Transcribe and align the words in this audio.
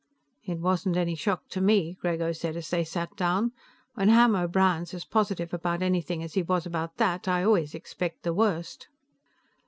"It 0.43 0.57
wasn't 0.59 0.97
any 0.97 1.13
shock 1.13 1.47
to 1.49 1.61
me," 1.61 1.95
Grego 2.01 2.31
said 2.31 2.55
as 2.57 2.71
they 2.71 2.83
sat 2.83 3.15
down. 3.15 3.51
"When 3.93 4.09
Ham 4.09 4.35
O'Brien's 4.35 4.95
as 4.95 5.05
positive 5.05 5.53
about 5.53 5.83
anything 5.83 6.23
as 6.23 6.33
he 6.33 6.41
was 6.41 6.65
about 6.65 6.97
that, 6.97 7.27
I 7.27 7.43
always 7.43 7.75
expect 7.75 8.23
the 8.23 8.33
worst." 8.33 8.87